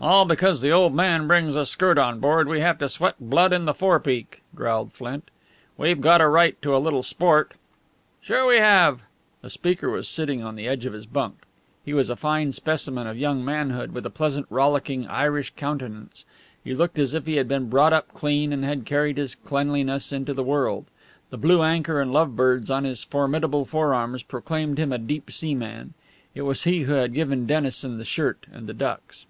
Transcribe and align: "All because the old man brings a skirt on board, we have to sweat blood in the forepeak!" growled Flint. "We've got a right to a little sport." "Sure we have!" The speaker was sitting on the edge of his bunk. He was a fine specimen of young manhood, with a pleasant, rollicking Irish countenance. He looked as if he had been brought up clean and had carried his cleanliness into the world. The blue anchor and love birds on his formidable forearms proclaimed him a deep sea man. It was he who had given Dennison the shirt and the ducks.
"All 0.00 0.24
because 0.26 0.60
the 0.60 0.70
old 0.70 0.94
man 0.94 1.26
brings 1.26 1.56
a 1.56 1.66
skirt 1.66 1.98
on 1.98 2.20
board, 2.20 2.46
we 2.46 2.60
have 2.60 2.78
to 2.78 2.88
sweat 2.88 3.16
blood 3.18 3.52
in 3.52 3.64
the 3.64 3.74
forepeak!" 3.74 4.42
growled 4.54 4.92
Flint. 4.92 5.28
"We've 5.76 6.00
got 6.00 6.20
a 6.20 6.28
right 6.28 6.56
to 6.62 6.76
a 6.76 6.78
little 6.78 7.02
sport." 7.02 7.54
"Sure 8.22 8.46
we 8.46 8.58
have!" 8.58 9.02
The 9.42 9.50
speaker 9.50 9.90
was 9.90 10.06
sitting 10.08 10.40
on 10.40 10.54
the 10.54 10.68
edge 10.68 10.84
of 10.86 10.92
his 10.92 11.06
bunk. 11.06 11.38
He 11.84 11.92
was 11.92 12.10
a 12.10 12.14
fine 12.16 12.52
specimen 12.52 13.08
of 13.08 13.18
young 13.18 13.44
manhood, 13.44 13.90
with 13.90 14.06
a 14.06 14.10
pleasant, 14.10 14.46
rollicking 14.50 15.08
Irish 15.08 15.52
countenance. 15.56 16.24
He 16.62 16.76
looked 16.76 17.00
as 17.00 17.12
if 17.12 17.26
he 17.26 17.34
had 17.34 17.48
been 17.48 17.68
brought 17.68 17.92
up 17.92 18.14
clean 18.14 18.52
and 18.52 18.64
had 18.64 18.84
carried 18.86 19.16
his 19.18 19.34
cleanliness 19.34 20.12
into 20.12 20.32
the 20.32 20.44
world. 20.44 20.84
The 21.30 21.38
blue 21.38 21.62
anchor 21.64 22.00
and 22.00 22.12
love 22.12 22.36
birds 22.36 22.70
on 22.70 22.84
his 22.84 23.02
formidable 23.02 23.64
forearms 23.64 24.22
proclaimed 24.22 24.78
him 24.78 24.92
a 24.92 24.98
deep 24.98 25.28
sea 25.32 25.56
man. 25.56 25.94
It 26.36 26.42
was 26.42 26.62
he 26.62 26.82
who 26.82 26.92
had 26.92 27.14
given 27.14 27.46
Dennison 27.46 27.98
the 27.98 28.04
shirt 28.04 28.46
and 28.52 28.68
the 28.68 28.74
ducks. 28.74 29.26